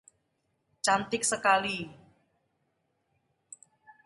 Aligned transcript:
Cantik 0.85 1.21
sekali! 1.31 1.77